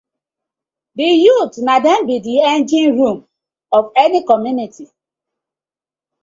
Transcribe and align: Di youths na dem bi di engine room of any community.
Di 0.97 1.07
youths 1.23 1.57
na 1.65 1.75
dem 1.83 2.01
bi 2.07 2.15
di 2.25 2.33
engine 2.53 2.91
room 2.99 3.17
of 3.77 3.83
any 4.03 4.19
community. 4.29 4.85